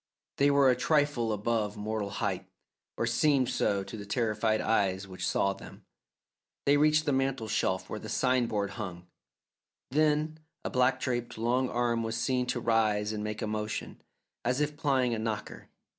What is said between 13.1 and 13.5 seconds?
and make a